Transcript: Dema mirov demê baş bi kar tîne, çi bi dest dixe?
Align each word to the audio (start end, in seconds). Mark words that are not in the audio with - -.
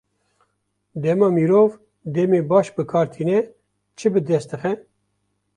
Dema 1.03 1.29
mirov 1.35 1.69
demê 2.13 2.39
baş 2.51 2.67
bi 2.75 2.83
kar 2.91 3.07
tîne, 3.13 3.39
çi 3.97 4.07
bi 4.13 4.21
dest 4.27 4.49
dixe? 4.51 4.73